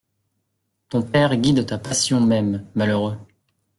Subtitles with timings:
[0.89, 3.17] Ton père guide ta passion même, malheureux!